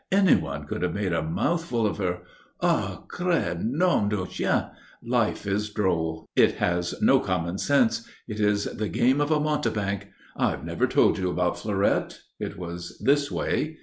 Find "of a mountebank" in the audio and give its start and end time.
9.21-10.07